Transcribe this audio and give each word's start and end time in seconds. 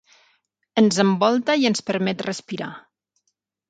Ens 0.83 0.97
envolta 1.03 1.59
i 1.63 1.71
ens 1.71 1.87
permet 1.93 2.27
respirar. 2.31 2.75